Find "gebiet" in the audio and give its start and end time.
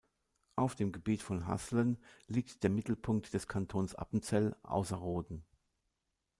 0.91-1.21